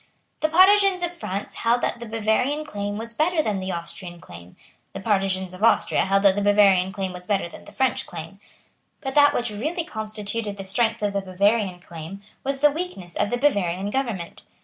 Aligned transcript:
The 0.39 0.49
partisans 0.49 1.03
of 1.03 1.13
France 1.13 1.53
held 1.53 1.81
that 1.83 1.99
the 1.99 2.07
Bavarian 2.07 2.65
claim 2.65 2.97
was 2.97 3.13
better 3.13 3.43
than 3.43 3.59
the 3.59 3.71
Austrian 3.71 4.19
claim; 4.19 4.55
the 4.93 4.99
partisans 4.99 5.53
of 5.53 5.61
Austria 5.63 6.05
held 6.05 6.23
that 6.23 6.33
the 6.33 6.41
Bavarian 6.41 6.91
claim 6.91 7.13
was 7.13 7.27
better 7.27 7.47
than 7.47 7.65
the 7.65 7.71
French 7.71 8.07
claim. 8.07 8.39
But 9.01 9.13
that 9.13 9.31
which 9.31 9.51
really 9.51 9.83
constituted 9.83 10.57
the 10.57 10.65
strength 10.65 11.03
of 11.03 11.13
the 11.13 11.21
Bavarian 11.21 11.79
claim 11.81 12.23
was 12.43 12.61
the 12.61 12.71
weakness 12.71 13.15
of 13.15 13.29
the 13.29 13.37
Bavarian 13.37 13.91
government. 13.91 14.41